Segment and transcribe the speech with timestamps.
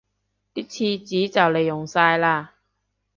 [0.01, 0.05] 啲廁
[1.03, 2.47] 紙就黎用晒喇